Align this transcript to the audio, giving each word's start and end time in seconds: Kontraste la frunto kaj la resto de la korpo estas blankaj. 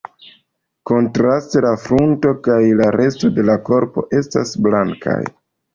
Kontraste 0.91 1.63
la 1.65 1.75
frunto 1.85 2.33
kaj 2.49 2.59
la 2.81 2.91
resto 2.99 3.33
de 3.39 3.47
la 3.53 3.61
korpo 3.73 4.09
estas 4.23 4.59
blankaj. 4.69 5.23